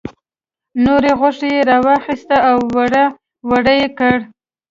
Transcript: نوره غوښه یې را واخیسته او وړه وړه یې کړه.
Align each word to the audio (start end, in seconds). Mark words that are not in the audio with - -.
نوره 0.83 1.11
غوښه 1.19 1.47
یې 1.53 1.61
را 1.69 1.77
واخیسته 1.85 2.37
او 2.49 2.57
وړه 2.75 3.05
وړه 3.49 3.73
یې 3.81 3.87
کړه. 3.97 4.19